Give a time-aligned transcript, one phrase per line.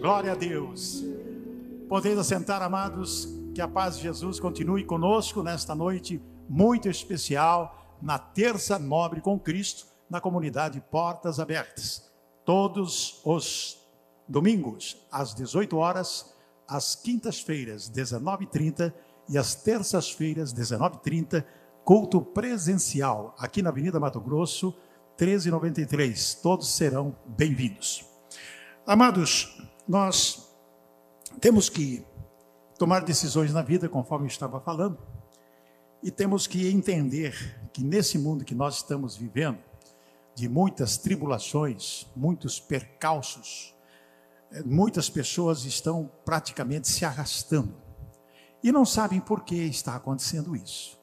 [0.00, 1.04] Glória a Deus.
[1.88, 8.16] Podeis assentar, amados, que a paz de Jesus continue conosco nesta noite muito especial, na
[8.16, 12.08] terça nobre com Cristo, na comunidade Portas Abertas.
[12.44, 13.84] Todos os
[14.28, 16.32] domingos, às 18 horas,
[16.68, 18.94] às quintas-feiras, 19h30
[19.28, 21.44] e às terças-feiras, 19h30,
[21.84, 24.68] culto presencial aqui na Avenida Mato Grosso,
[25.20, 26.34] 1393.
[26.36, 28.06] Todos serão bem-vindos.
[28.86, 30.52] Amados, nós
[31.40, 32.04] temos que
[32.78, 34.98] tomar decisões na vida, conforme eu estava falando,
[36.02, 39.58] e temos que entender que nesse mundo que nós estamos vivendo,
[40.34, 43.74] de muitas tribulações, muitos percalços,
[44.52, 47.74] eh, muitas pessoas estão praticamente se arrastando
[48.62, 50.96] e não sabem por que está acontecendo isso.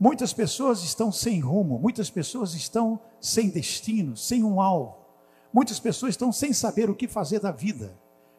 [0.00, 4.96] Muitas pessoas estão sem rumo, muitas pessoas estão sem destino, sem um alvo.
[5.52, 7.96] Muitas pessoas estão sem saber o que fazer da vida.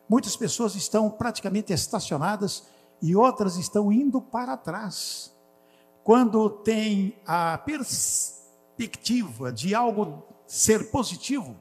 [0.08, 2.63] Muitas pessoas estão praticamente estacionadas
[3.02, 5.35] e outras estão indo para trás.
[6.04, 11.55] Quando tem a perspectiva de algo ser positivo,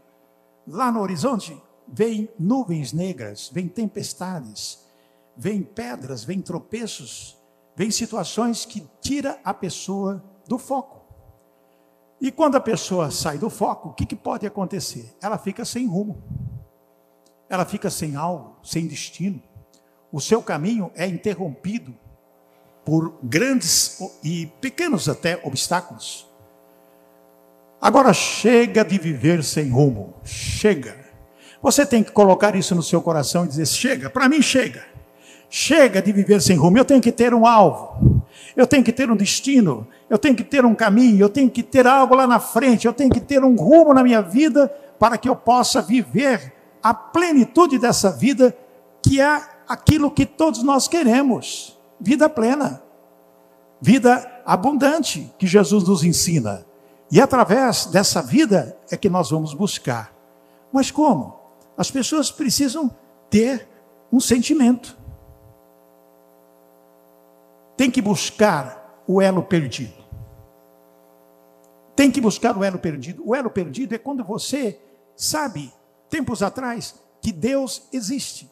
[0.66, 4.84] lá no horizonte, vem nuvens negras, vem tempestades,
[5.36, 7.38] vem pedras, vem tropeços,
[7.74, 11.02] vem situações que tira a pessoa do foco.
[12.20, 15.14] E quando a pessoa sai do foco, o que, que pode acontecer?
[15.20, 16.22] Ela fica sem rumo,
[17.54, 19.42] ela fica sem alvo, sem destino.
[20.12, 21.94] O seu caminho é interrompido
[22.84, 26.28] por grandes e pequenos até obstáculos.
[27.80, 30.96] Agora chega de viver sem rumo, chega.
[31.62, 34.84] Você tem que colocar isso no seu coração e dizer: chega, para mim chega.
[35.50, 36.76] Chega de viver sem rumo.
[36.76, 38.24] Eu tenho que ter um alvo.
[38.56, 39.86] Eu tenho que ter um destino.
[40.10, 41.20] Eu tenho que ter um caminho.
[41.20, 42.86] Eu tenho que ter algo lá na frente.
[42.86, 44.66] Eu tenho que ter um rumo na minha vida
[44.98, 46.53] para que eu possa viver
[46.84, 48.56] a plenitude dessa vida,
[49.02, 52.82] que é aquilo que todos nós queremos: vida plena,
[53.80, 56.64] vida abundante, que Jesus nos ensina.
[57.10, 60.14] E através dessa vida é que nós vamos buscar.
[60.72, 61.40] Mas como?
[61.76, 62.94] As pessoas precisam
[63.30, 63.66] ter
[64.12, 64.96] um sentimento
[67.76, 70.04] tem que buscar o elo perdido.
[71.94, 73.22] Tem que buscar o elo perdido.
[73.26, 74.80] O elo perdido é quando você
[75.16, 75.72] sabe,
[76.08, 78.50] tempos atrás, que Deus existe.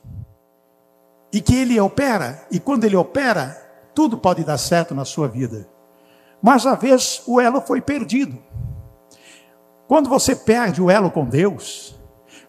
[1.32, 3.56] E que Ele opera, e quando Ele opera,
[3.94, 5.68] tudo pode dar certo na sua vida.
[6.42, 8.38] Mas às vezes o elo foi perdido.
[9.86, 11.98] Quando você perde o elo com Deus,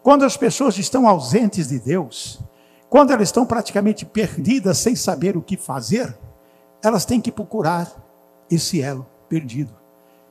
[0.01, 2.39] quando as pessoas estão ausentes de Deus,
[2.89, 6.17] quando elas estão praticamente perdidas sem saber o que fazer,
[6.83, 7.91] elas têm que procurar
[8.49, 9.73] esse elo perdido.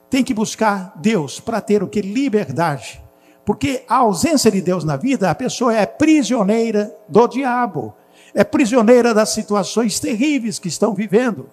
[0.09, 2.01] Tem que buscar Deus para ter o que?
[2.01, 3.03] Liberdade.
[3.45, 7.93] Porque a ausência de Deus na vida, a pessoa é prisioneira do diabo,
[8.33, 11.49] é prisioneira das situações terríveis que estão vivendo.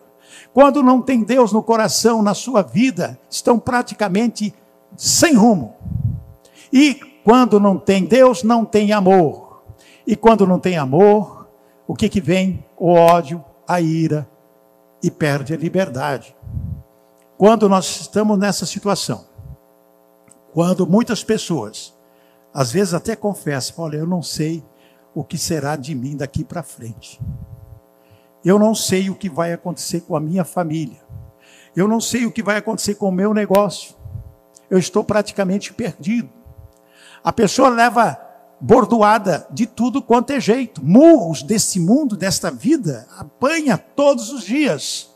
[0.53, 4.55] Quando não tem Deus no coração, na sua vida, estão praticamente
[4.97, 5.75] sem rumo.
[6.73, 9.63] E quando não tem Deus, não tem amor.
[10.07, 11.49] E quando não tem amor,
[11.87, 12.65] o que, que vem?
[12.77, 14.29] O ódio, a ira,
[15.03, 16.35] e perde a liberdade.
[17.37, 19.25] Quando nós estamos nessa situação,
[20.53, 21.95] quando muitas pessoas,
[22.53, 24.65] às vezes até confessam, olha, eu não sei
[25.15, 27.21] o que será de mim daqui para frente.
[28.45, 31.01] Eu não sei o que vai acontecer com a minha família.
[31.77, 33.95] Eu não sei o que vai acontecer com o meu negócio.
[34.69, 36.31] Eu estou praticamente perdido.
[37.23, 38.19] A pessoa leva
[38.61, 40.85] bordoada de tudo quanto é jeito.
[40.85, 45.10] Murros desse mundo, desta vida, apanha todos os dias.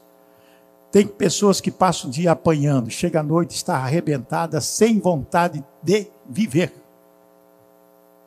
[0.95, 6.07] Tem pessoas que passam o dia apanhando, chega à noite, está arrebentada, sem vontade de
[6.25, 6.73] viver.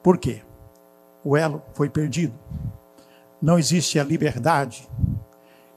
[0.04, 0.42] Por quê?
[1.24, 2.34] O elo foi perdido.
[3.42, 4.86] Não existe a liberdade,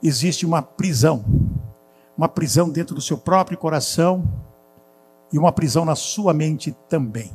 [0.03, 1.23] existe uma prisão.
[2.17, 4.29] Uma prisão dentro do seu próprio coração
[5.31, 7.31] e uma prisão na sua mente também.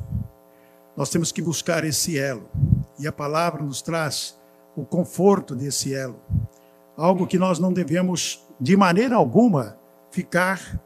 [0.95, 2.47] Nós temos que buscar esse elo.
[2.99, 4.37] E a palavra nos traz
[4.75, 6.21] o conforto desse elo.
[6.95, 9.77] Algo que nós não devemos, de maneira alguma,
[10.11, 10.79] ficar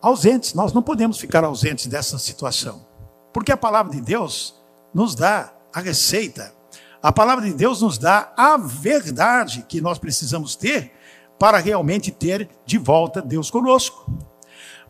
[0.00, 0.54] ausentes.
[0.54, 2.84] Nós não podemos ficar ausentes dessa situação.
[3.32, 4.54] Porque a palavra de Deus
[4.92, 6.52] nos dá a receita.
[7.02, 10.92] A palavra de Deus nos dá a verdade que nós precisamos ter
[11.38, 14.12] para realmente ter de volta Deus conosco.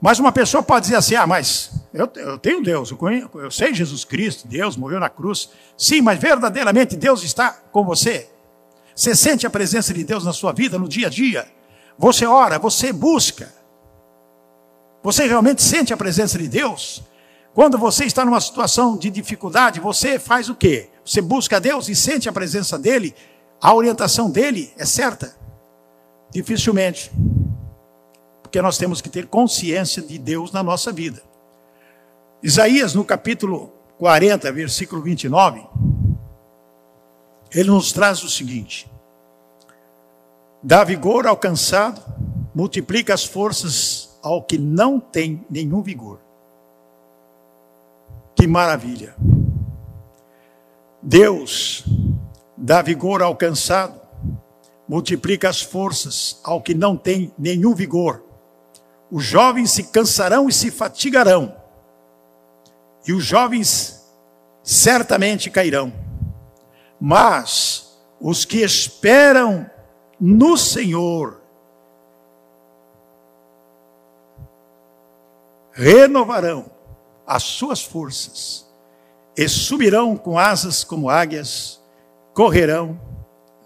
[0.00, 3.50] Mas uma pessoa pode dizer assim: ah, mas eu, eu tenho Deus, eu, conheço, eu
[3.50, 5.50] sei Jesus Cristo, Deus morreu na cruz.
[5.76, 8.28] Sim, mas verdadeiramente Deus está com você.
[8.94, 11.46] Você sente a presença de Deus na sua vida, no dia a dia.
[12.00, 13.52] Você ora, você busca.
[15.02, 17.02] Você realmente sente a presença de Deus?
[17.52, 20.88] Quando você está numa situação de dificuldade, você faz o quê?
[21.04, 23.14] você busca Deus e sente a presença dEle,
[23.60, 25.36] a orientação dEle é certa?
[26.30, 27.10] Dificilmente.
[28.42, 31.22] Porque nós temos que ter consciência de Deus na nossa vida.
[32.42, 35.66] Isaías, no capítulo 40, versículo 29,
[37.52, 38.90] ele nos traz o seguinte:
[40.62, 42.02] dá vigor ao cansado,
[42.54, 46.20] multiplica as forças ao que não tem nenhum vigor.
[48.34, 49.14] Que maravilha!
[51.02, 51.84] Deus
[52.56, 53.98] dá vigor ao cansado,
[54.86, 58.22] multiplica as forças ao que não tem nenhum vigor.
[59.10, 61.56] Os jovens se cansarão e se fatigarão,
[63.06, 64.04] e os jovens
[64.62, 65.92] certamente cairão.
[67.00, 69.68] Mas os que esperam
[70.20, 71.40] no Senhor
[75.72, 76.66] renovarão
[77.26, 78.66] as suas forças
[79.36, 81.80] e subirão com asas como águias,
[82.34, 83.00] correrão,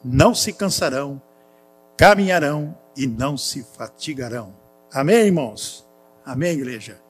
[0.04, 1.20] não se cansarão,
[1.96, 4.54] caminharão e não se fatigarão.
[4.92, 5.84] Amém, irmãos?
[6.24, 7.00] Amém, igreja?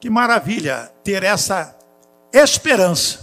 [0.00, 1.76] Que maravilha ter essa
[2.32, 3.20] esperança.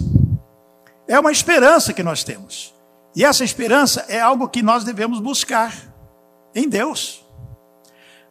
[1.08, 2.73] É uma esperança que nós temos.
[3.16, 5.74] E essa esperança é algo que nós devemos buscar
[6.56, 7.24] em Deus.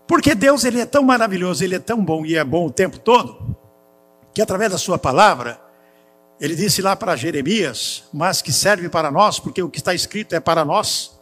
[0.06, 2.98] Porque Deus ele é tão maravilhoso, ele é tão bom e é bom o tempo
[2.98, 3.56] todo,
[4.34, 5.60] que através da sua palavra,
[6.40, 10.34] ele disse lá para Jeremias, mas que serve para nós, porque o que está escrito
[10.34, 11.18] é para nós,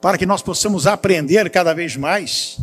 [0.00, 2.58] para que nós possamos aprender cada vez mais.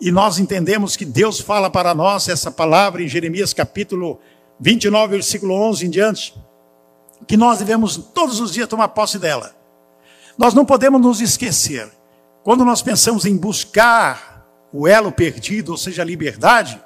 [0.00, 4.20] E nós entendemos que Deus fala para nós essa palavra em Jeremias capítulo
[4.60, 6.47] 29, versículo 11 em diante
[7.26, 9.54] que nós devemos todos os dias tomar posse dela.
[10.36, 11.90] Nós não podemos nos esquecer.
[12.44, 16.80] Quando nós pensamos em buscar o elo perdido, ou seja, a liberdade,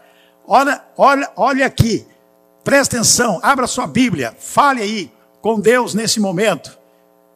[0.47, 2.07] olha, olha, olha aqui,
[2.65, 6.79] presta atenção, abra sua Bíblia, fale aí com Deus nesse momento.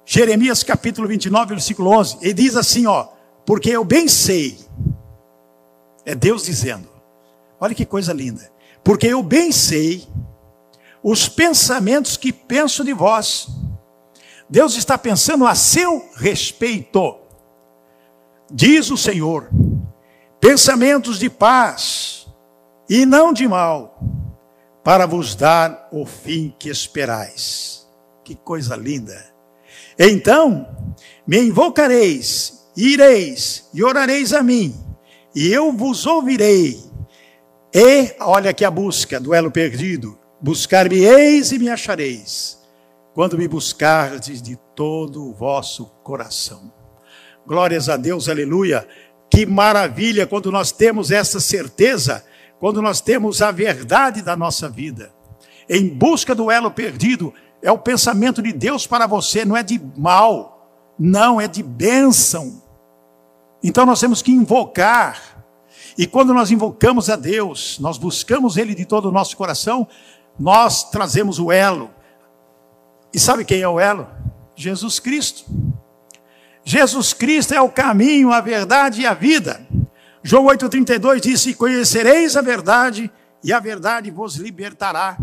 [0.04, 3.08] Jeremias capítulo 29, versículo 11, ele diz assim, ó,
[3.44, 4.58] porque eu bem sei,
[6.04, 6.88] é Deus dizendo,
[7.60, 8.50] olha que coisa linda,
[8.84, 10.06] porque eu bem sei
[11.08, 13.47] os pensamentos que penso de vós.
[14.50, 17.20] Deus está pensando a seu respeito.
[18.50, 19.49] Diz o Senhor:
[20.41, 22.26] pensamentos de paz
[22.91, 24.00] e não de mal,
[24.82, 27.87] para vos dar o fim que esperais.
[28.25, 29.32] Que coisa linda!
[29.97, 30.67] Então
[31.25, 34.75] me invocareis, ireis e orareis a mim,
[35.32, 36.82] e eu vos ouvirei.
[37.73, 42.56] E, olha aqui a busca, duelo perdido Buscar-me-eis e me achareis,
[43.12, 46.72] quando me buscardes de todo o vosso coração.
[47.44, 48.87] Glórias a Deus, aleluia.
[49.28, 52.25] Que maravilha quando nós temos essa certeza,
[52.60, 55.12] quando nós temos a verdade da nossa vida.
[55.69, 59.82] Em busca do elo perdido, é o pensamento de Deus para você, não é de
[59.96, 62.62] mal, não, é de bênção.
[63.64, 65.44] Então nós temos que invocar.
[65.98, 69.88] E quando nós invocamos a Deus, nós buscamos Ele de todo o nosso coração,
[70.38, 71.91] nós trazemos o elo.
[73.12, 74.09] E sabe quem é o elo?
[74.55, 75.44] Jesus Cristo.
[76.65, 79.67] Jesus Cristo é o caminho, a verdade e a vida.
[80.23, 83.11] João 8,32 disse: Conhecereis a verdade,
[83.43, 85.17] e a verdade vos libertará.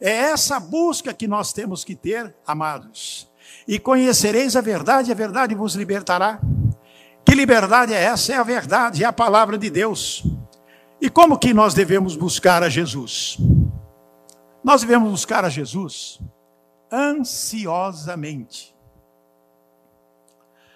[0.00, 3.28] É essa busca que nós temos que ter, amados.
[3.66, 6.40] E conhecereis a verdade, e a verdade vos libertará.
[7.24, 8.32] Que liberdade é essa?
[8.32, 10.24] É a verdade, é a palavra de Deus.
[10.98, 13.36] E como que nós devemos buscar a Jesus?
[14.68, 16.20] Nós devemos buscar a Jesus
[16.92, 18.76] ansiosamente.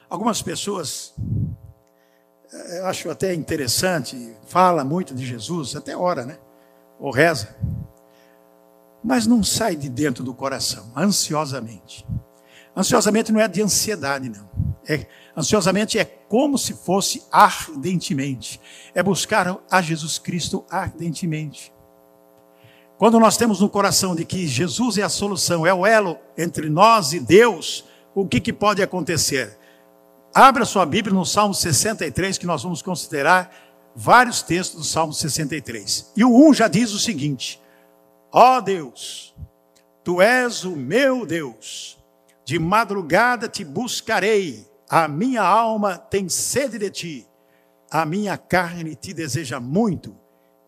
[0.08, 1.14] Algumas pessoas,
[2.50, 6.38] eh, eu acho até interessante, fala muito de Jesus, até ora, né?
[6.98, 7.54] Ou reza.
[9.04, 12.06] Mas não sai de dentro do coração, ansiosamente.
[12.74, 14.48] Ansiosamente não é de ansiedade, não.
[14.88, 15.06] É,
[15.36, 18.58] ansiosamente é como se fosse ardentemente.
[18.94, 21.70] É buscar a Jesus Cristo ardentemente.
[23.02, 26.70] Quando nós temos no coração de que Jesus é a solução, é o elo entre
[26.70, 29.58] nós e Deus, o que, que pode acontecer?
[30.32, 33.52] Abra sua Bíblia no Salmo 63, que nós vamos considerar
[33.92, 36.12] vários textos do Salmo 63.
[36.16, 37.60] E o 1 já diz o seguinte:
[38.30, 39.34] Ó oh Deus,
[40.04, 41.98] tu és o meu Deus,
[42.44, 47.28] de madrugada te buscarei, a minha alma tem sede de ti,
[47.90, 50.16] a minha carne te deseja muito,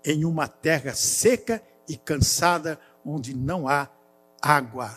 [0.04, 3.88] em uma terra seca e e cansada, onde não há
[4.40, 4.90] água.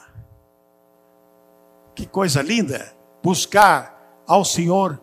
[1.96, 2.96] Que coisa linda!
[3.24, 5.02] Buscar ao Senhor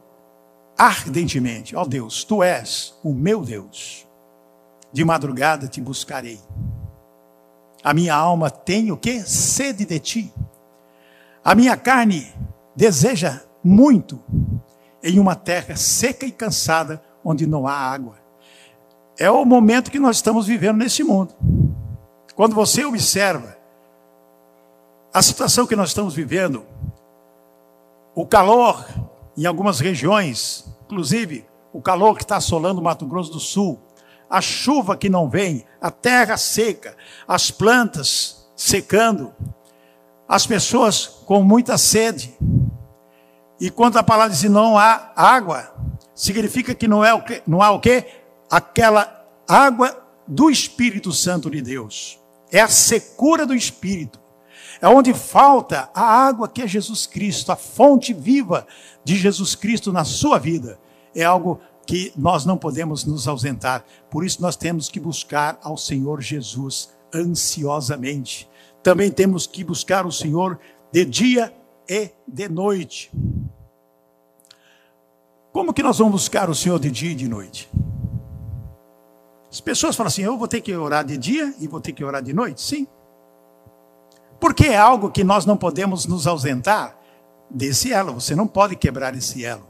[0.76, 1.75] ardentemente.
[1.75, 4.07] Ó oh Deus, tu és o meu Deus.
[4.93, 6.41] De madrugada te buscarei.
[7.83, 9.21] A minha alma tem o que?
[9.23, 10.35] Sede de ti.
[11.45, 12.33] A minha carne
[12.75, 14.23] deseja muito
[15.03, 18.17] em uma terra seca e cansada, onde não há água.
[19.19, 21.35] É o momento que nós estamos vivendo nesse mundo.
[22.35, 23.57] Quando você observa
[25.12, 26.67] a situação que nós estamos vivendo,
[28.14, 28.85] o calor
[29.37, 33.81] em algumas regiões, inclusive o calor que está assolando o Mato Grosso do Sul,
[34.29, 39.33] a chuva que não vem, a terra seca, as plantas secando,
[40.29, 42.37] as pessoas com muita sede.
[43.61, 45.73] E quando a palavra diz não há água,
[46.14, 48.07] significa que não, é o que, não há o quê?
[48.50, 52.24] Aquela água do Espírito Santo de Deus.
[52.51, 54.21] É a secura do Espírito.
[54.81, 58.67] É onde falta a água que é Jesus Cristo, a fonte viva
[59.05, 60.79] de Jesus Cristo na sua vida.
[61.15, 63.85] É algo que nós não podemos nos ausentar.
[64.11, 68.49] Por isso nós temos que buscar ao Senhor Jesus ansiosamente.
[68.83, 70.59] Também temos que buscar o Senhor
[70.93, 71.55] de dia
[71.89, 73.11] e de noite.
[75.53, 77.71] Como que nós vamos buscar o Senhor de dia e de noite?
[79.55, 82.05] As pessoas falam assim: eu vou ter que orar de dia e vou ter que
[82.05, 82.61] orar de noite?
[82.61, 82.89] Sim.
[84.41, 86.99] Porque é algo que nós não podemos nos ausentar
[87.49, 88.15] desse elo.
[88.15, 89.65] Você não pode quebrar esse elo.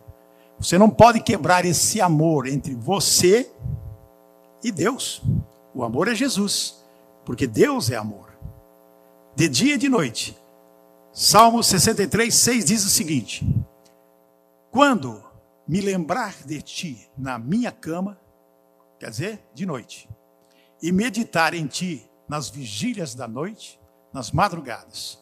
[0.59, 3.51] Você não pode quebrar esse amor entre você
[4.63, 5.21] e Deus.
[5.75, 6.83] O amor é Jesus,
[7.23, 8.33] porque Deus é amor.
[9.37, 10.35] De dia e de noite.
[11.13, 13.47] Salmo 63, 6 diz o seguinte:
[14.71, 15.23] Quando
[15.69, 18.24] me lembrar de ti na minha cama,
[18.99, 20.09] quer dizer, de noite,
[20.83, 23.81] e meditar em ti nas vigílias da noite,
[24.13, 25.19] nas madrugadas,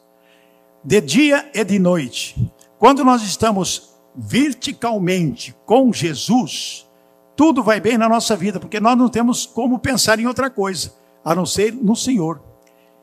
[0.84, 6.88] de dia e de noite, quando nós estamos verticalmente com Jesus,
[7.36, 10.92] tudo vai bem na nossa vida, porque nós não temos como pensar em outra coisa,
[11.24, 12.42] a não ser no Senhor.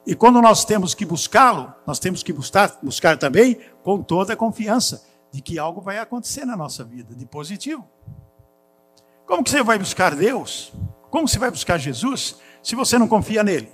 [0.06, 4.38] E quando nós temos que buscá-lo, nós temos que buscar, buscar também com toda a
[4.38, 7.88] confiança de que algo vai acontecer na nossa vida, de positivo.
[9.30, 10.74] Como que você vai buscar Deus?
[11.12, 13.72] Como você vai buscar Jesus se você não confia nele?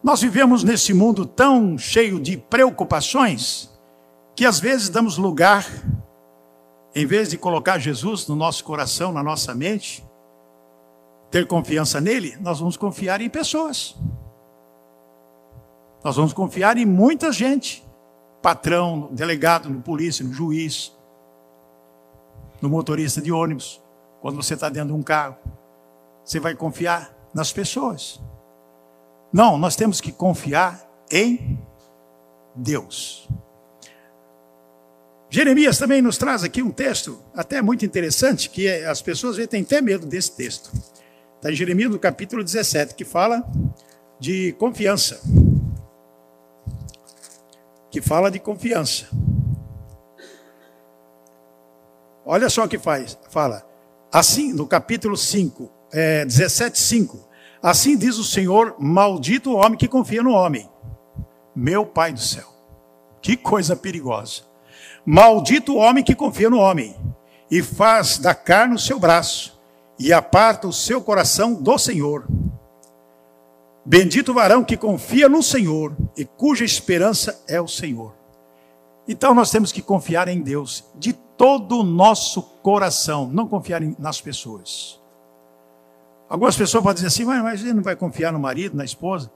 [0.00, 3.68] Nós vivemos nesse mundo tão cheio de preocupações
[4.36, 5.66] que às vezes damos lugar,
[6.94, 10.06] em vez de colocar Jesus no nosso coração, na nossa mente,
[11.32, 13.96] ter confiança nele, nós vamos confiar em pessoas.
[16.04, 17.84] Nós vamos confiar em muita gente.
[18.40, 20.96] Patrão, delegado, no polícia, no juiz,
[22.60, 23.82] no motorista de ônibus,
[24.20, 25.36] quando você está dentro de um carro.
[26.24, 28.20] Você vai confiar nas pessoas.
[29.32, 31.58] Não, nós temos que confiar em
[32.54, 33.28] Deus.
[35.30, 39.62] Jeremias também nos traz aqui um texto até muito interessante, que é, as pessoas têm
[39.62, 40.72] até medo desse texto.
[41.36, 43.44] Está em Jeremias no capítulo 17, que fala
[44.18, 45.20] de confiança.
[47.90, 49.06] Que fala de confiança.
[52.30, 53.66] Olha só o que faz, fala.
[54.12, 57.26] Assim, no capítulo 5, é, 17, 5.
[57.62, 60.68] Assim diz o Senhor: Maldito o homem que confia no homem.
[61.56, 62.46] Meu Pai do céu.
[63.22, 64.42] Que coisa perigosa.
[65.06, 66.94] Maldito o homem que confia no homem
[67.50, 69.58] e faz da carne o seu braço
[69.98, 72.26] e aparta o seu coração do Senhor.
[73.86, 78.14] Bendito o varão que confia no Senhor e cuja esperança é o Senhor.
[79.08, 84.20] Então nós temos que confiar em Deus de todo o nosso coração, não confiar nas
[84.20, 85.00] pessoas.
[86.28, 89.32] Algumas pessoas podem dizer assim, mas ele não vai confiar no marido, na esposa.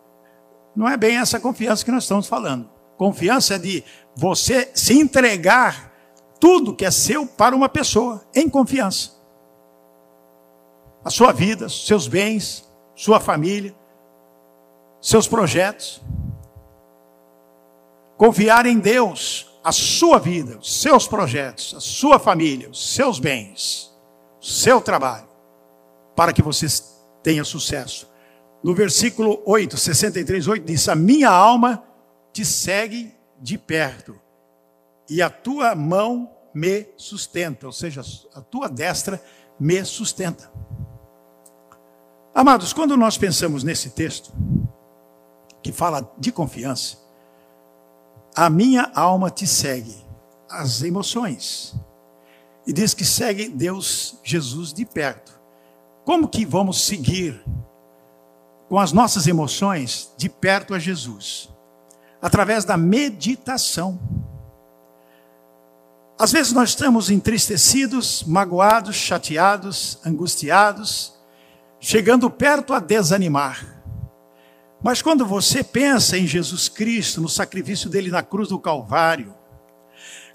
[0.76, 2.68] Não é bem essa confiança que nós estamos falando.
[2.98, 3.82] Confiança é de
[4.14, 5.90] você se entregar
[6.38, 9.22] tudo que é seu para uma pessoa, em confiança
[11.04, 13.74] a sua vida, seus bens, sua família,
[15.00, 16.00] seus projetos.
[18.16, 23.92] Confiar em Deus, a sua vida, os seus projetos, a sua família, os seus bens,
[24.40, 25.28] o seu trabalho,
[26.16, 26.66] para que você
[27.22, 28.10] tenha sucesso.
[28.62, 31.84] No versículo 8, 63, 8 diz: A minha alma
[32.32, 34.18] te segue de perto,
[35.08, 38.02] e a tua mão me sustenta, ou seja,
[38.34, 39.22] a tua destra
[39.58, 40.50] me sustenta.
[42.34, 44.32] Amados, quando nós pensamos nesse texto,
[45.62, 46.98] que fala de confiança,
[48.34, 49.94] a minha alma te segue,
[50.48, 51.74] as emoções.
[52.66, 55.38] E diz que segue Deus, Jesus de perto.
[56.04, 57.42] Como que vamos seguir
[58.68, 61.48] com as nossas emoções de perto a Jesus?
[62.20, 63.98] Através da meditação.
[66.18, 71.14] Às vezes nós estamos entristecidos, magoados, chateados, angustiados,
[71.80, 73.81] chegando perto a desanimar.
[74.82, 79.34] Mas quando você pensa em Jesus Cristo, no sacrifício dele na cruz do Calvário,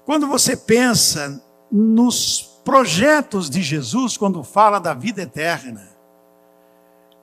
[0.06, 5.88] quando você pensa nos projetos de Jesus, quando fala da vida eterna,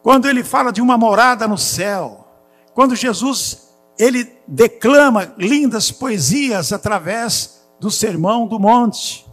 [0.03, 2.27] quando ele fala de uma morada no céu,
[2.75, 9.25] quando Jesus ele declama lindas poesias através do Sermão do Monte,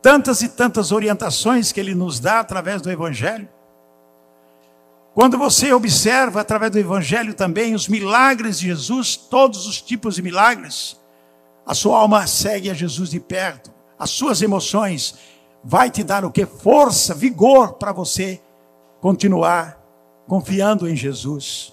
[0.00, 3.48] tantas e tantas orientações que ele nos dá através do Evangelho.
[5.16, 10.20] Quando você observa através do Evangelho também os milagres de Jesus, todos os tipos de
[10.20, 11.00] milagres,
[11.64, 15.14] a sua alma segue a Jesus de perto, as suas emoções
[15.64, 16.44] vai te dar o que?
[16.44, 18.42] Força, vigor para você
[19.00, 19.82] continuar
[20.28, 21.72] confiando em Jesus.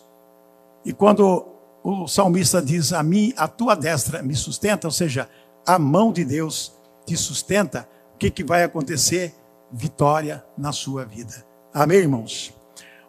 [0.85, 1.45] E quando
[1.83, 5.29] o salmista diz a mim, a tua destra me sustenta, ou seja,
[5.67, 6.71] a mão de Deus
[7.05, 9.35] te sustenta, o que, que vai acontecer?
[9.69, 11.45] Vitória na sua vida.
[11.73, 12.52] Amém, irmãos?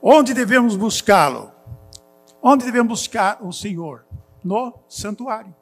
[0.06, 1.50] Onde devemos buscá-lo?
[2.42, 4.04] Onde devemos buscar o Senhor?
[4.44, 5.54] No santuário.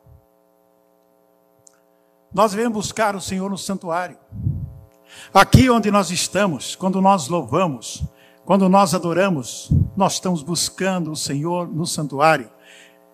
[2.35, 4.19] Nós devemos buscar o Senhor no santuário.
[5.33, 8.03] Aqui onde nós estamos, quando nós louvamos,
[8.45, 12.51] quando nós adoramos, nós estamos buscando o Senhor no santuário.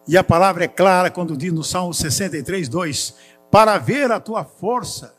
[0.06, 3.14] E a palavra é clara quando diz no Salmo 63, 2:
[3.50, 5.14] Para ver a tua força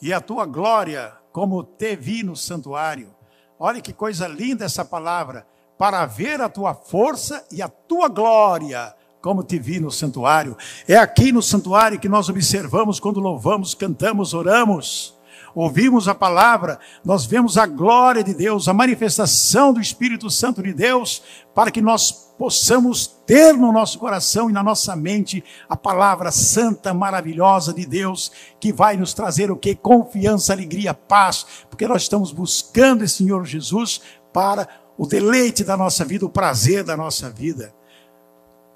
[0.00, 3.15] e a tua glória, como te vi no santuário.
[3.58, 5.46] Olha que coisa linda essa palavra.
[5.78, 10.56] Para ver a tua força e a tua glória, como te vi no santuário.
[10.88, 15.14] É aqui no santuário que nós observamos quando louvamos, cantamos, oramos.
[15.54, 20.72] Ouvimos a palavra, nós vemos a glória de Deus, a manifestação do Espírito Santo de
[20.72, 21.22] Deus,
[21.54, 26.92] para que nós possamos ter no nosso coração e na nossa mente a palavra santa,
[26.92, 29.74] maravilhosa de Deus, que vai nos trazer o que?
[29.74, 34.00] Confiança, alegria, paz, porque nós estamos buscando esse Senhor Jesus
[34.32, 37.74] para o deleite da nossa vida, o prazer da nossa vida.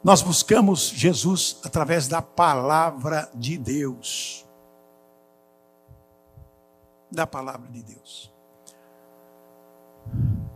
[0.02, 4.46] Nós buscamos Jesus através da palavra de Deus.
[7.10, 8.32] Da palavra de Deus.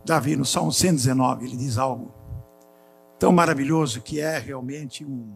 [0.03, 2.24] Davi, no Salmo 119, ele diz algo
[3.19, 5.33] tão maravilhoso que é realmente um,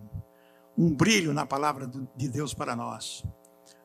[0.78, 3.24] um brilho na palavra de Deus para nós.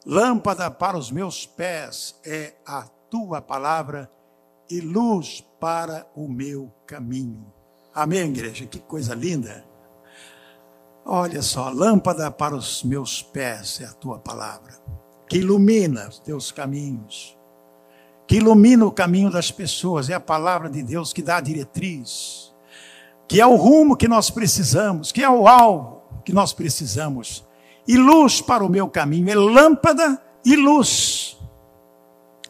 [0.07, 4.11] Lâmpada para os meus pés é a tua palavra
[4.69, 7.53] e luz para o meu caminho.
[7.95, 8.67] Amém, igreja?
[8.67, 9.65] Que coisa linda.
[11.07, 14.73] Olha só, lâmpada para os meus pés é a tua palavra,
[15.29, 17.37] que ilumina os teus caminhos,
[18.27, 22.54] que ilumina o caminho das pessoas, é a palavra de Deus que dá a diretriz,
[23.27, 27.45] que é o rumo que nós precisamos, que é o alvo que nós precisamos,
[27.87, 31.39] e luz para o meu caminho, é lâmpada e luz.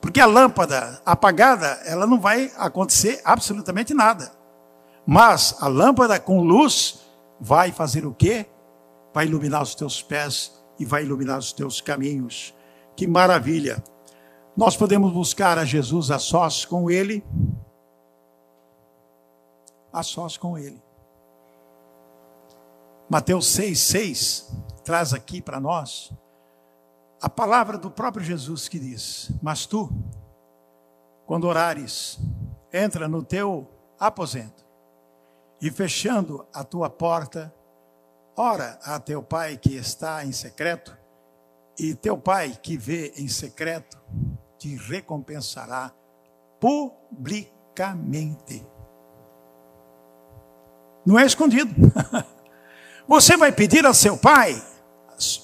[0.01, 4.33] Porque a lâmpada apagada, ela não vai acontecer absolutamente nada.
[5.07, 7.01] Mas a lâmpada com luz,
[7.41, 8.47] vai fazer o quê?
[9.13, 12.55] Vai iluminar os teus pés e vai iluminar os teus caminhos.
[12.97, 13.83] Que maravilha!
[14.57, 17.25] Nós podemos buscar a Jesus a sós com Ele,
[19.95, 20.83] a sós com Ele.
[23.09, 24.53] Mateus 6, 6
[24.85, 26.13] traz aqui para nós
[27.23, 29.89] a palavra do próprio Jesus que diz: Mas tu,
[31.25, 32.19] quando orares,
[32.73, 34.63] entra no teu aposento
[35.61, 37.55] e fechando a tua porta,
[38.37, 40.99] ora a teu pai que está em secreto,
[41.79, 43.99] e teu pai que vê em secreto
[44.59, 45.93] te recompensará
[46.61, 48.67] publicamente.
[51.05, 51.75] Não é escondido.
[53.07, 54.63] Você vai pedir ao seu pai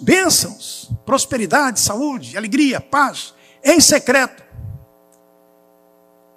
[0.00, 4.42] bênçãos, prosperidade, saúde, alegria, paz, em secreto.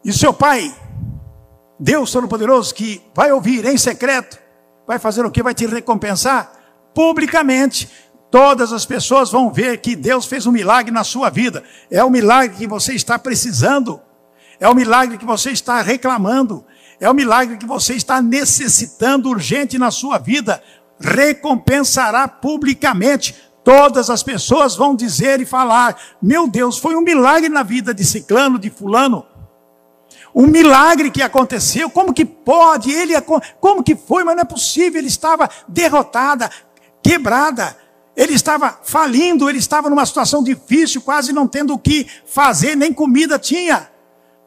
[0.04, 0.76] E seu pai
[1.84, 4.40] Deus Todo-Poderoso que vai ouvir em secreto,
[4.88, 5.44] vai fazer o que?
[5.44, 6.52] Vai te recompensar
[6.94, 7.90] publicamente.
[8.32, 11.62] Todas as pessoas vão ver que Deus fez um milagre na sua vida.
[11.92, 14.02] É o milagre que você está precisando.
[14.62, 16.66] É o milagre que você está reclamando.
[17.04, 20.64] É o milagre que você está necessitando urgente na sua vida.
[20.98, 23.36] Recompensará publicamente.
[23.62, 28.06] Todas as pessoas vão dizer e falar: Meu Deus, foi um milagre na vida de
[28.06, 29.26] Ciclano, de Fulano
[30.36, 32.92] um milagre que aconteceu, como que pode?
[32.92, 33.14] Ele,
[33.60, 34.24] como que foi?
[34.24, 36.50] Mas não é possível, ele estava derrotada,
[37.04, 37.78] quebrada,
[38.18, 42.92] ele estava falindo, ele estava numa situação difícil, quase não tendo o que fazer, nem
[42.92, 43.93] comida tinha.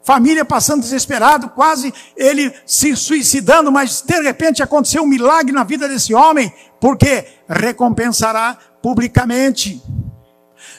[0.07, 5.85] Família passando desesperado, quase ele se suicidando, mas de repente aconteceu um milagre na vida
[5.85, 9.83] desse homem, porque recompensará publicamente.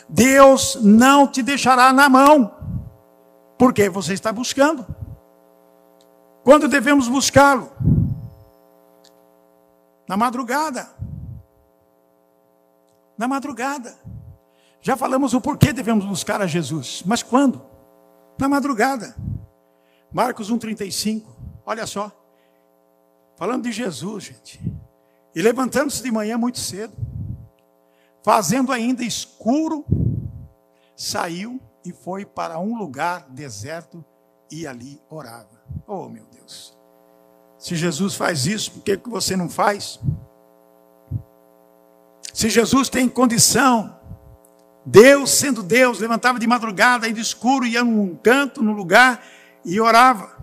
[0.08, 2.54] Deus não te deixará na mão,
[3.58, 4.86] porque você está buscando.
[6.42, 7.70] Quando devemos buscá-lo?
[10.08, 10.88] Na madrugada.
[13.18, 13.94] Na madrugada.
[14.80, 17.68] Já falamos o porquê devemos buscar a Jesus, mas quando?
[18.38, 19.16] Na madrugada.
[20.12, 21.26] Marcos 1,35,
[21.66, 22.10] olha só.
[23.36, 24.60] Falando de Jesus, gente.
[25.34, 26.94] E levantando-se de manhã muito cedo,
[28.22, 29.84] fazendo ainda escuro,
[30.96, 34.04] saiu e foi para um lugar deserto
[34.50, 35.62] e ali orava.
[35.86, 36.76] Oh, meu Deus.
[37.58, 40.00] Se Jesus faz isso, por que você não faz?
[42.32, 43.97] Se Jesus tem condição,
[44.90, 49.22] Deus sendo Deus, levantava de madrugada, ainda escuro, ia num canto, num lugar
[49.62, 50.34] e orava.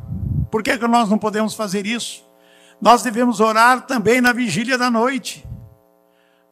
[0.52, 2.24] Por que, que nós não podemos fazer isso?
[2.80, 5.44] Nós devemos orar também na vigília da noite.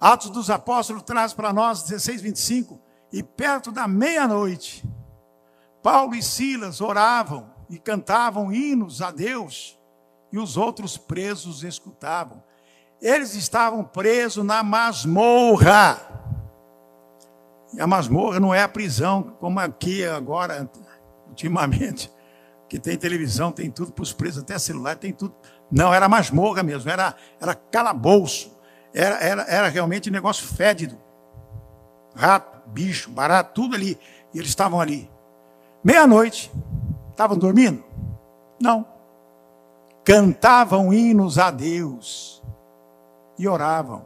[0.01, 2.81] Atos dos Apóstolos traz para nós 16, 25.
[3.11, 4.83] E perto da meia-noite,
[5.83, 9.77] Paulo e Silas oravam e cantavam hinos a Deus,
[10.31, 12.43] e os outros presos escutavam.
[12.99, 16.12] Eles estavam presos na masmorra.
[17.79, 20.69] A masmorra não é a prisão, como aqui agora,
[21.27, 22.11] ultimamente,
[22.69, 25.33] que tem televisão, tem tudo para os presos, até celular, tem tudo.
[25.71, 28.53] Não, era masmorra mesmo, era, era calabouço.
[28.93, 30.97] Era, era, era realmente negócio fédido.
[32.15, 33.97] Rato, bicho, barato, tudo ali.
[34.33, 35.09] E eles estavam ali.
[35.83, 36.51] Meia-noite.
[37.09, 37.83] Estavam dormindo?
[38.61, 38.85] Não.
[40.03, 42.43] Cantavam hinos a Deus.
[43.37, 44.05] E oravam.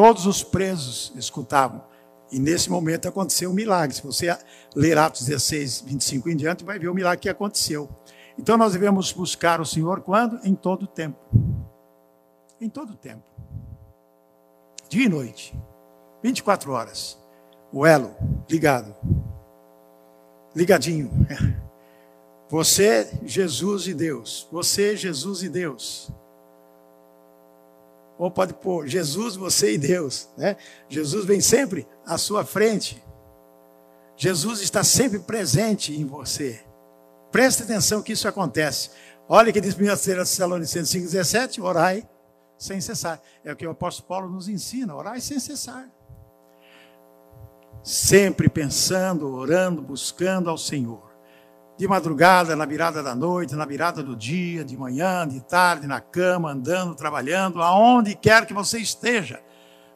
[0.00, 1.84] Todos os presos escutavam.
[2.32, 3.94] E nesse momento aconteceu um milagre.
[3.94, 4.34] Se você
[4.74, 7.86] ler Atos 16, 25 em diante, vai ver o milagre que aconteceu.
[8.38, 10.40] Então nós devemos buscar o Senhor quando?
[10.42, 11.18] Em todo tempo.
[12.58, 13.22] Em todo tempo.
[14.88, 15.54] Dia e noite.
[16.22, 17.18] 24 horas.
[17.70, 18.16] O elo
[18.48, 18.96] ligado.
[20.56, 21.10] Ligadinho.
[22.48, 24.48] Você, Jesus e Deus.
[24.50, 26.10] Você, Jesus e Deus.
[28.20, 30.28] Ou pode pôr Jesus, você e Deus.
[30.36, 30.54] Né?
[30.90, 33.02] Jesus vem sempre à sua frente.
[34.14, 36.62] Jesus está sempre presente em você.
[37.32, 38.90] Preste atenção que isso acontece.
[39.26, 39.78] Olha que diz 1
[40.18, 42.06] Tessalonicenses 5,17: orai
[42.58, 43.22] sem cessar.
[43.42, 45.88] É o que o apóstolo Paulo nos ensina: orai sem cessar.
[47.82, 51.09] Sempre pensando, orando, buscando ao Senhor.
[51.80, 55.98] De madrugada, na virada da noite, na virada do dia, de manhã, de tarde, na
[55.98, 59.40] cama, andando, trabalhando, aonde quer que você esteja.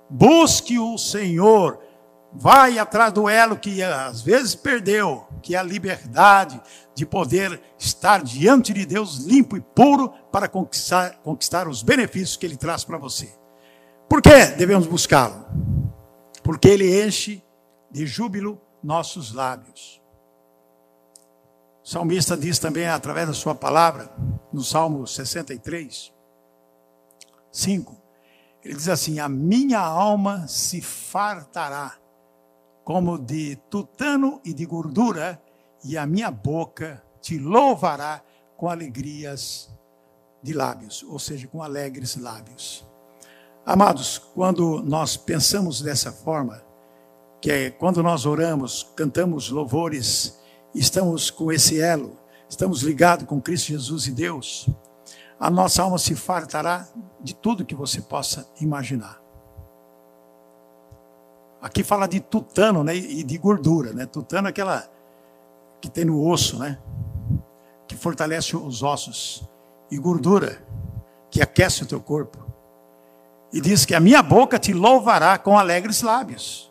[0.08, 1.78] Busque o Senhor
[2.32, 6.58] vai atrás do elo que às vezes perdeu, que é a liberdade
[6.94, 12.46] de poder estar diante de Deus limpo e puro para conquistar, conquistar os benefícios que
[12.46, 13.28] Ele traz para você.
[14.08, 15.44] Por que devemos buscá-lo?
[16.42, 17.42] Porque Ele enche
[17.90, 20.02] de júbilo nossos lábios.
[21.84, 24.10] O salmista diz também, através da sua palavra,
[24.50, 26.10] no Salmo 63,
[27.52, 27.94] 5,
[28.64, 31.94] ele diz assim: A minha alma se fartará
[32.84, 35.38] como de tutano e de gordura,
[35.84, 38.22] e a minha boca te louvará
[38.56, 39.68] com alegrias
[40.42, 42.82] de lábios, ou seja, com alegres lábios.
[43.66, 46.62] Amados, quando nós pensamos dessa forma,
[47.42, 50.38] que é quando nós oramos, cantamos louvores,
[50.74, 54.68] estamos com esse elo, estamos ligados com Cristo Jesus e Deus,
[55.38, 56.87] a nossa alma se fartará
[57.20, 59.20] de tudo que você possa imaginar.
[61.60, 62.94] Aqui fala de tutano, né?
[62.94, 64.04] E de gordura, né?
[64.04, 64.87] Tutano é aquela
[65.80, 66.78] que tem no osso, né?
[67.88, 69.48] Que fortalece os ossos.
[69.90, 70.62] E gordura,
[71.30, 72.38] que aquece o teu corpo.
[73.52, 76.70] E diz que a minha boca te louvará com alegres lábios.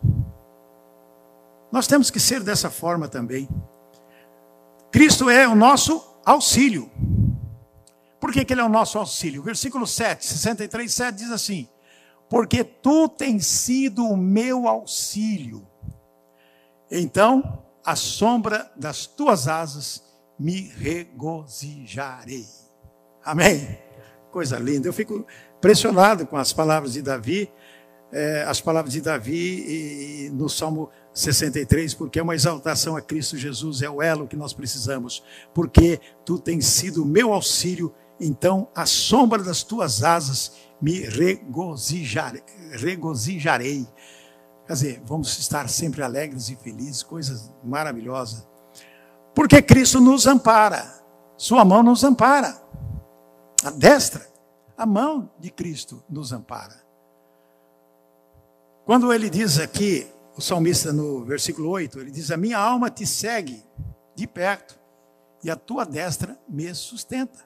[1.72, 3.50] Nós temos que ser dessa forma também.
[4.94, 6.90] Cristo é o nosso auxílio.
[8.22, 9.44] Por que, que ele é o nosso auxílio?
[9.44, 11.68] Versículo 7, 63, 7 diz assim:
[12.34, 15.68] porque tu tens sido o meu auxílio.
[16.90, 20.04] Então, à sombra das tuas asas
[20.40, 22.48] me regozijarei.
[23.24, 23.78] Amém?
[24.32, 24.88] Coisa linda.
[24.88, 25.28] Eu fico
[25.58, 27.52] impressionado com as palavras de Davi,
[28.12, 33.38] eh, as palavras de Davi e, no Salmo 63, porque é uma exaltação a Cristo
[33.38, 35.24] Jesus, é o elo que nós precisamos,
[35.54, 43.88] porque tu tens sido meu auxílio, então, à sombra das tuas asas me regozijarei, regozijarei.
[44.66, 48.48] Quer dizer, vamos estar sempre alegres e felizes, coisas maravilhosas.
[49.36, 51.02] Porque Cristo nos ampara,
[51.36, 52.62] Sua mão nos ampara,
[53.64, 54.26] a destra,
[54.78, 56.84] a mão de Cristo nos ampara.
[58.86, 63.06] Quando ele diz aqui, o salmista no versículo 8, ele diz: A minha alma te
[63.06, 63.64] segue
[64.16, 64.80] de perto,
[65.44, 67.40] e a tua destra me sustenta.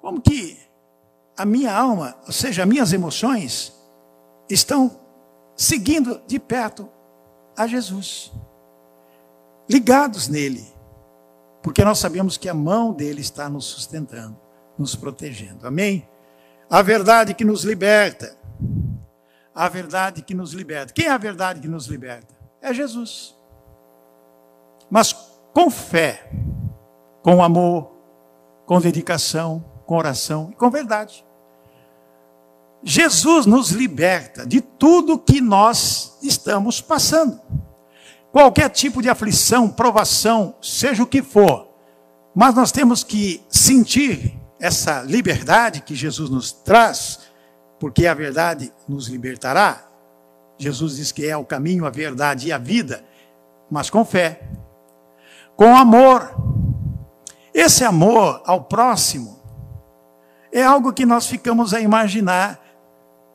[0.00, 0.58] como que
[1.36, 3.72] a minha alma, ou seja, as minhas emoções,
[4.48, 5.00] estão
[5.56, 6.88] seguindo de perto
[7.56, 8.32] a Jesus,
[9.68, 10.66] ligados nele,
[11.62, 14.38] porque nós sabemos que a mão dele está nos sustentando,
[14.78, 15.66] nos protegendo.
[15.66, 16.08] Amém?
[16.68, 18.39] A verdade que nos liberta.
[19.54, 20.92] A verdade que nos liberta.
[20.92, 22.34] Quem é a verdade que nos liberta?
[22.60, 23.36] É Jesus.
[24.88, 25.12] Mas
[25.52, 26.30] com fé,
[27.22, 27.92] com amor,
[28.66, 31.24] com dedicação, com oração e com verdade.
[32.82, 37.40] Jesus nos liberta de tudo que nós estamos passando.
[38.32, 41.68] Qualquer tipo de aflição, provação, seja o que for,
[42.34, 47.18] mas nós temos que sentir essa liberdade que Jesus nos traz,
[47.80, 49.88] porque a verdade nos libertará.
[50.58, 53.02] Jesus diz que é o caminho, a verdade e a vida,
[53.70, 54.42] mas com fé,
[55.56, 56.32] com amor.
[57.52, 59.40] Esse amor ao próximo
[60.52, 62.60] é algo que nós ficamos a imaginar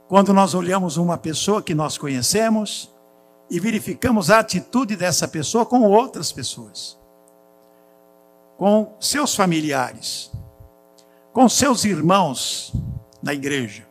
[0.07, 2.93] quando nós olhamos uma pessoa que nós conhecemos
[3.49, 6.97] e verificamos a atitude dessa pessoa com outras pessoas,
[8.57, 10.31] com seus familiares,
[11.33, 12.73] com seus irmãos
[13.21, 13.84] na igreja,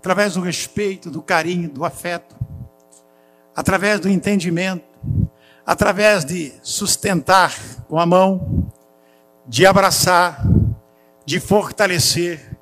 [0.00, 2.34] através do respeito, do carinho, do afeto,
[3.54, 4.82] através do entendimento,
[5.66, 7.54] através de sustentar
[7.86, 8.72] com a mão,
[9.46, 10.42] de abraçar,
[11.26, 12.56] de fortalecer,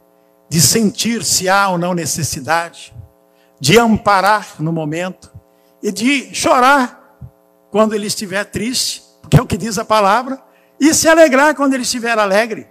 [0.48, 2.92] de sentir se há ou não necessidade,
[3.60, 5.30] de amparar no momento
[5.80, 7.20] e de chorar
[7.70, 10.42] quando ele estiver triste, porque é o que diz a palavra,
[10.80, 12.66] e se alegrar quando ele estiver alegre,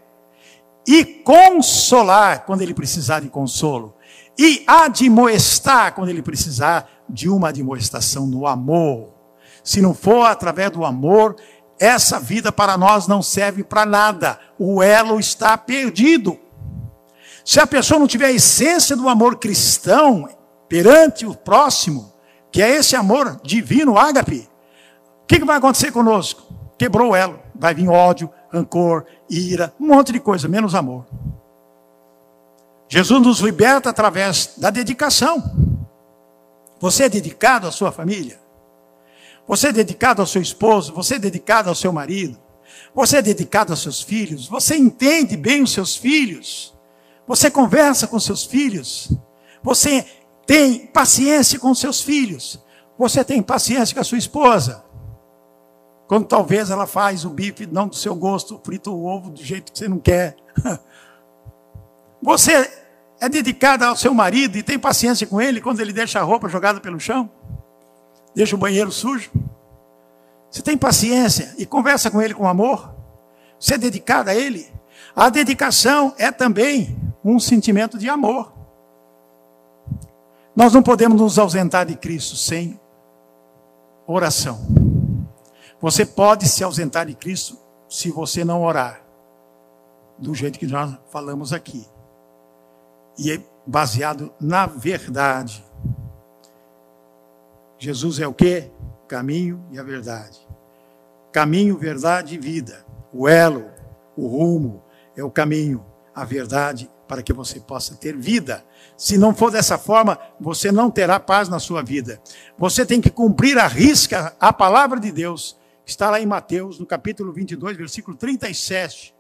[0.86, 3.97] e consolar quando ele precisar de consolo,
[4.38, 9.14] e admoestar quando ele precisar de uma admoestação no amor.
[9.64, 11.36] Se não for através do amor,
[11.80, 14.40] essa vida para nós não serve para nada.
[14.58, 16.38] O elo está perdido.
[17.44, 20.30] Se a pessoa não tiver a essência do amor cristão
[20.68, 22.14] perante o próximo,
[22.52, 24.50] que é esse amor divino, ágape,
[25.24, 26.44] o que, que vai acontecer conosco?
[26.78, 27.40] Quebrou o elo.
[27.56, 31.06] Vai vir ódio, rancor, ira, um monte de coisa, menos amor.
[32.90, 35.44] Jesus nos liberta através da dedicação.
[36.80, 38.40] Você é dedicado à sua família?
[39.48, 40.94] Você é dedicado ao seu esposo?
[40.94, 42.38] Você é dedicado ao seu marido?
[42.94, 44.48] Você é dedicado aos seus filhos?
[44.48, 46.76] Você entende bem os seus filhos?
[47.28, 49.12] Você conversa com seus filhos.
[49.64, 50.06] Você
[50.46, 52.64] tem paciência com seus filhos.
[52.98, 54.84] Você tem paciência com a sua esposa.
[56.08, 59.72] Quando talvez ela faz o bife não do seu gosto, frita o ovo do jeito
[59.72, 60.38] que você não quer.
[62.28, 62.70] Você
[63.22, 66.50] é dedicada ao seu marido e tem paciência com ele quando ele deixa a roupa
[66.50, 67.32] jogada pelo chão?
[68.36, 69.32] Deixa o banheiro sujo?
[70.52, 72.94] Você tem paciência e conversa com ele com amor?
[73.58, 74.70] Você é dedicada a ele?
[75.16, 78.52] A dedicação é também um sentimento de amor.
[80.54, 82.78] Nós não podemos nos ausentar de Cristo sem
[84.06, 84.60] oração.
[85.80, 89.02] Você pode se ausentar de Cristo se você não orar,
[90.20, 91.88] do jeito que nós falamos aqui.
[93.18, 95.66] E é baseado na verdade.
[97.80, 98.72] Jesus é o que?
[99.08, 100.40] Caminho e a verdade.
[101.32, 102.86] Caminho, verdade e vida.
[103.14, 103.66] O elo,
[104.16, 104.84] o rumo
[105.16, 108.64] é o caminho, a verdade para que você possa ter vida.
[108.98, 112.22] Se não for dessa forma, você não terá paz na sua vida.
[112.58, 115.58] Você tem que cumprir a risca a palavra de Deus.
[115.86, 119.16] Está lá em Mateus, no capítulo 22, versículo 37,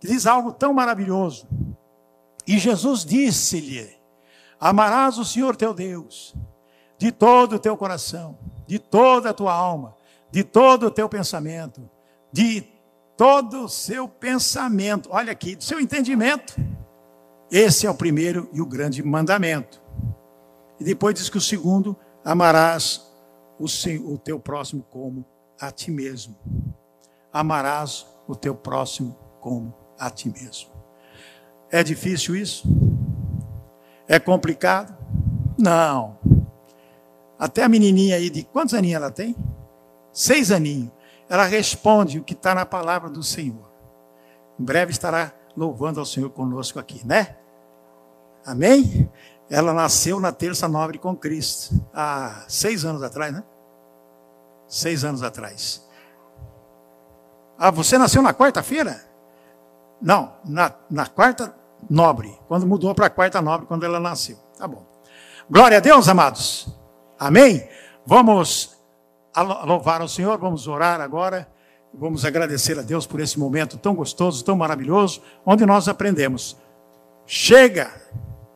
[0.00, 1.46] que diz algo tão maravilhoso.
[2.48, 3.96] E Jesus disse-lhe:
[4.58, 6.34] Amarás o Senhor teu Deus
[6.96, 9.94] de todo o teu coração, de toda a tua alma,
[10.32, 11.88] de todo o teu pensamento,
[12.32, 12.66] de
[13.16, 15.08] todo o seu pensamento.
[15.12, 16.56] Olha aqui, do seu entendimento
[17.50, 19.80] esse é o primeiro e o grande mandamento.
[20.78, 23.10] E depois diz que o segundo, amarás
[23.58, 23.64] o,
[24.12, 25.24] o teu próximo como
[25.58, 26.36] a ti mesmo.
[27.32, 30.77] Amarás o teu próximo como a ti mesmo.
[31.70, 32.66] É difícil isso?
[34.06, 34.96] É complicado?
[35.58, 36.18] Não.
[37.38, 39.36] Até a menininha aí de quantos aninhos ela tem?
[40.12, 40.90] Seis aninhos.
[41.28, 43.68] Ela responde o que está na palavra do Senhor.
[44.58, 47.36] Em breve estará louvando ao Senhor conosco aqui, né?
[48.44, 49.10] Amém?
[49.50, 53.42] Ela nasceu na terça nobre com Cristo, há seis anos atrás, né?
[54.66, 55.86] Seis anos atrás.
[57.58, 59.07] Ah, você nasceu na quarta-feira?
[60.00, 61.54] Não, na, na quarta
[61.88, 64.36] nobre, quando mudou para a quarta nobre, quando ela nasceu.
[64.56, 64.86] Tá bom.
[65.50, 66.68] Glória a Deus, amados.
[67.18, 67.68] Amém?
[68.06, 68.76] Vamos
[69.64, 71.48] louvar ao Senhor, vamos orar agora.
[71.92, 76.56] Vamos agradecer a Deus por esse momento tão gostoso, tão maravilhoso, onde nós aprendemos.
[77.26, 77.90] Chega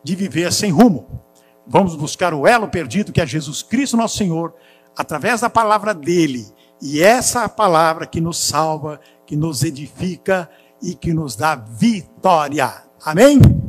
[0.04, 1.22] de viver sem rumo.
[1.66, 4.54] Vamos buscar o elo perdido que é Jesus Cristo, nosso Senhor,
[4.96, 6.46] através da palavra dele.
[6.80, 10.50] E essa palavra que nos salva, que nos edifica
[10.82, 12.82] e que nos dá vitória.
[13.04, 13.61] Amém?